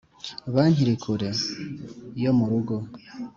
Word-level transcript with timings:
banki 0.53 0.79
iri 0.83 0.95
kure?yo 1.03 2.31
murugo 2.37 2.75